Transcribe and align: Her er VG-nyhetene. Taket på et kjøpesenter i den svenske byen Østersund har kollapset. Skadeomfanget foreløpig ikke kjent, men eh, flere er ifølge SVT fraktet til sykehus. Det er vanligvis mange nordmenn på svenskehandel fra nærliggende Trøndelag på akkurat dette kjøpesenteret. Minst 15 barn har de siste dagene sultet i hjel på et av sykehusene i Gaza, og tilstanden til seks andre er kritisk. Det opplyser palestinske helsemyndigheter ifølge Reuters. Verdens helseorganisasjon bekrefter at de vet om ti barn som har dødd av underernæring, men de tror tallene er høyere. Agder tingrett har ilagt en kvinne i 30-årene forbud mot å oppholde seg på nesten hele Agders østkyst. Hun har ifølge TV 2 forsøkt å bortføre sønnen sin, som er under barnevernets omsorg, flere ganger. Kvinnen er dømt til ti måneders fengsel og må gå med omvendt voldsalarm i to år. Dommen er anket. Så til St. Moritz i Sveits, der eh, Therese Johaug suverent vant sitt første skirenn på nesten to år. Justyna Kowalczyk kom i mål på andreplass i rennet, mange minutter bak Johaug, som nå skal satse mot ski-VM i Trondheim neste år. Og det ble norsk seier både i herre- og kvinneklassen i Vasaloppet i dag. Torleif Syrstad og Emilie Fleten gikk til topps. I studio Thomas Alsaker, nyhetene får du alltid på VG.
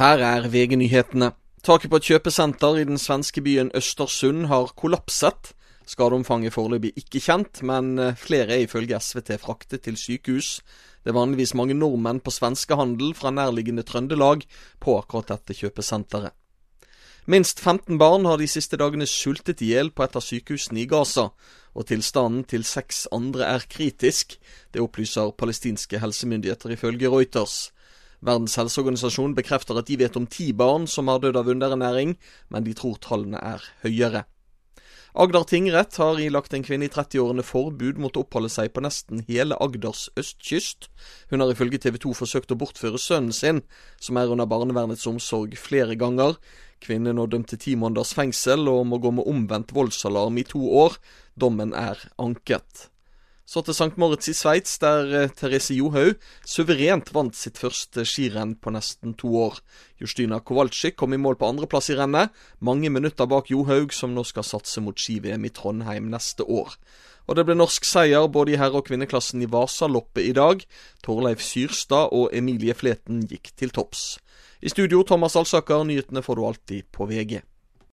Her 0.00 0.22
er 0.24 0.46
VG-nyhetene. 0.48 1.26
Taket 1.60 1.90
på 1.92 1.98
et 2.00 2.06
kjøpesenter 2.08 2.78
i 2.80 2.84
den 2.88 2.96
svenske 2.96 3.42
byen 3.44 3.68
Østersund 3.76 4.46
har 4.48 4.70
kollapset. 4.72 5.50
Skadeomfanget 5.84 6.54
foreløpig 6.54 6.94
ikke 6.96 7.20
kjent, 7.20 7.58
men 7.68 7.98
eh, 8.00 8.14
flere 8.16 8.54
er 8.54 8.62
ifølge 8.64 8.96
SVT 8.96 9.34
fraktet 9.42 9.82
til 9.84 9.98
sykehus. 10.00 10.62
Det 11.04 11.12
er 11.12 11.18
vanligvis 11.18 11.52
mange 11.52 11.76
nordmenn 11.76 12.22
på 12.24 12.32
svenskehandel 12.32 13.12
fra 13.12 13.28
nærliggende 13.28 13.84
Trøndelag 13.84 14.46
på 14.80 14.94
akkurat 14.96 15.34
dette 15.34 15.58
kjøpesenteret. 15.58 16.32
Minst 17.28 17.60
15 17.60 17.98
barn 18.00 18.24
har 18.24 18.40
de 18.40 18.48
siste 18.48 18.78
dagene 18.80 19.04
sultet 19.04 19.60
i 19.60 19.74
hjel 19.74 19.92
på 19.92 20.06
et 20.06 20.16
av 20.16 20.24
sykehusene 20.24 20.80
i 20.80 20.86
Gaza, 20.88 21.26
og 21.76 21.86
tilstanden 21.92 22.46
til 22.48 22.64
seks 22.64 23.04
andre 23.12 23.52
er 23.52 23.68
kritisk. 23.68 24.38
Det 24.72 24.80
opplyser 24.80 25.36
palestinske 25.36 26.00
helsemyndigheter 26.00 26.72
ifølge 26.78 27.12
Reuters. 27.12 27.66
Verdens 28.20 28.58
helseorganisasjon 28.60 29.36
bekrefter 29.36 29.78
at 29.80 29.88
de 29.88 29.96
vet 30.02 30.16
om 30.18 30.26
ti 30.28 30.50
barn 30.52 30.84
som 30.90 31.08
har 31.08 31.22
dødd 31.22 31.38
av 31.40 31.48
underernæring, 31.48 32.18
men 32.52 32.66
de 32.66 32.76
tror 32.76 33.00
tallene 33.00 33.40
er 33.40 33.64
høyere. 33.84 34.26
Agder 35.10 35.42
tingrett 35.42 35.96
har 35.98 36.20
ilagt 36.22 36.52
en 36.54 36.62
kvinne 36.62 36.86
i 36.86 36.92
30-årene 36.92 37.42
forbud 37.42 37.96
mot 37.98 38.14
å 38.14 38.22
oppholde 38.22 38.50
seg 38.52 38.70
på 38.70 38.84
nesten 38.84 39.24
hele 39.26 39.56
Agders 39.58 40.04
østkyst. 40.20 40.86
Hun 41.32 41.42
har 41.42 41.50
ifølge 41.50 41.80
TV 41.82 41.98
2 42.04 42.12
forsøkt 42.20 42.54
å 42.54 42.58
bortføre 42.60 43.00
sønnen 43.00 43.34
sin, 43.34 43.64
som 43.98 44.20
er 44.20 44.30
under 44.30 44.46
barnevernets 44.46 45.08
omsorg, 45.10 45.56
flere 45.58 45.98
ganger. 45.98 46.38
Kvinnen 46.84 47.18
er 47.18 47.32
dømt 47.32 47.50
til 47.50 47.58
ti 47.64 47.74
måneders 47.74 48.14
fengsel 48.14 48.70
og 48.70 48.86
må 48.92 49.00
gå 49.02 49.10
med 49.16 49.26
omvendt 49.26 49.74
voldsalarm 49.74 50.38
i 50.38 50.46
to 50.46 50.62
år. 50.84 51.00
Dommen 51.34 51.74
er 51.74 51.98
anket. 52.22 52.89
Så 53.50 53.64
til 53.66 53.74
St. 53.74 53.96
Moritz 53.98 54.28
i 54.30 54.32
Sveits, 54.36 54.76
der 54.78 55.08
eh, 55.10 55.30
Therese 55.34 55.74
Johaug 55.74 56.20
suverent 56.46 57.08
vant 57.10 57.34
sitt 57.34 57.56
første 57.58 58.04
skirenn 58.06 58.52
på 58.62 58.70
nesten 58.70 59.16
to 59.18 59.32
år. 59.42 59.56
Justyna 59.98 60.38
Kowalczyk 60.38 60.94
kom 61.00 61.16
i 61.16 61.18
mål 61.18 61.34
på 61.40 61.48
andreplass 61.50 61.90
i 61.90 61.96
rennet, 61.98 62.30
mange 62.62 62.92
minutter 62.94 63.26
bak 63.26 63.50
Johaug, 63.50 63.90
som 63.90 64.14
nå 64.14 64.22
skal 64.28 64.46
satse 64.46 64.78
mot 64.84 64.94
ski-VM 64.94 65.48
i 65.48 65.50
Trondheim 65.50 66.06
neste 66.14 66.46
år. 66.46 66.78
Og 67.26 67.34
det 67.34 67.48
ble 67.48 67.58
norsk 67.58 67.90
seier 67.90 68.30
både 68.30 68.54
i 68.54 68.60
herre- 68.60 68.84
og 68.84 68.86
kvinneklassen 68.86 69.42
i 69.42 69.50
Vasaloppet 69.50 70.30
i 70.30 70.36
dag. 70.38 70.62
Torleif 71.02 71.42
Syrstad 71.42 72.14
og 72.14 72.30
Emilie 72.30 72.78
Fleten 72.78 73.24
gikk 73.26 73.50
til 73.58 73.74
topps. 73.74 74.20
I 74.62 74.70
studio 74.70 75.02
Thomas 75.02 75.34
Alsaker, 75.34 75.82
nyhetene 75.82 76.22
får 76.22 76.38
du 76.38 76.46
alltid 76.46 76.92
på 76.94 77.10
VG. 77.10 77.40